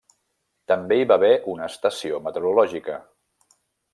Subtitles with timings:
[0.71, 2.99] També hi va haver una estació meteorològica.